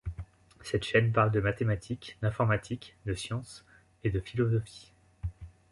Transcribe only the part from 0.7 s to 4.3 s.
chaîne parle de mathématiques, d'informatique, de sciences et de